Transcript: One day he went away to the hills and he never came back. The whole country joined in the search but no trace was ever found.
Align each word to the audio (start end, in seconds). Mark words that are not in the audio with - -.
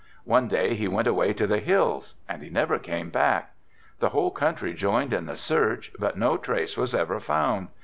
One 0.25 0.47
day 0.47 0.73
he 0.73 0.87
went 0.87 1.07
away 1.07 1.31
to 1.33 1.45
the 1.45 1.59
hills 1.59 2.15
and 2.27 2.41
he 2.41 2.49
never 2.49 2.79
came 2.79 3.11
back. 3.11 3.53
The 3.99 4.09
whole 4.09 4.31
country 4.31 4.73
joined 4.73 5.13
in 5.13 5.27
the 5.27 5.37
search 5.37 5.91
but 5.99 6.17
no 6.17 6.37
trace 6.37 6.75
was 6.75 6.95
ever 6.95 7.19
found. 7.19 7.67